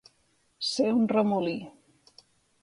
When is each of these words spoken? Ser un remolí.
Ser 0.69 0.87
un 1.01 1.05
remolí. 1.11 1.55